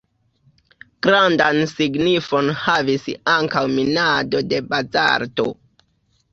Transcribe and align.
Grandan 1.07 1.59
signifon 1.73 2.49
havis 2.63 3.07
ankaŭ 3.37 3.63
minado 3.77 4.45
de 4.51 4.65
bazalto. 4.75 5.51